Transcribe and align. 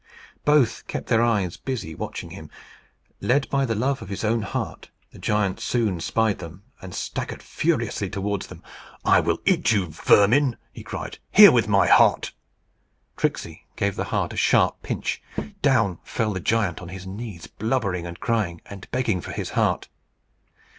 Both 0.45 0.87
kept 0.87 1.09
their 1.09 1.21
eyes 1.21 1.57
busy 1.57 1.93
watching 1.93 2.31
him. 2.31 2.49
Led 3.21 3.47
by 3.51 3.67
the 3.67 3.75
love 3.75 4.01
of 4.01 4.09
his 4.09 4.23
own 4.23 4.41
heart, 4.41 4.89
the 5.11 5.19
giant 5.19 5.59
soon 5.59 5.99
spied 5.99 6.39
them, 6.39 6.63
and 6.81 6.95
staggered 6.95 7.43
furiously 7.43 8.09
towards 8.09 8.47
them. 8.47 8.63
"I 9.05 9.19
will 9.19 9.39
eat 9.45 9.71
you, 9.71 9.81
you 9.81 9.87
vermin!" 9.89 10.57
he 10.73 10.81
cried. 10.81 11.19
"Here 11.31 11.51
with 11.51 11.67
my 11.67 11.85
heart!" 11.85 12.33
Tricksey 13.15 13.67
gave 13.75 13.95
the 13.95 14.05
heart 14.05 14.33
a 14.33 14.37
sharp 14.37 14.81
pinch. 14.81 15.21
Down 15.61 15.99
fell 16.03 16.33
the 16.33 16.39
giant 16.39 16.81
on 16.81 16.89
his 16.89 17.05
knees, 17.05 17.45
blubbering, 17.45 18.07
and 18.07 18.19
crying, 18.19 18.59
and 18.65 18.89
begging 18.89 19.21
for 19.21 19.33
his 19.33 19.51
heart. 19.51 19.87